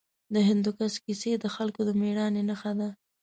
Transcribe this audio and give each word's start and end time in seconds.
د 0.33 0.35
هندوکش 0.47 0.93
کیسې 1.05 1.31
د 1.39 1.45
خلکو 1.55 1.81
د 1.87 1.91
مېړانې 2.01 2.41
نښه 2.49 2.71
ده. 2.79 2.89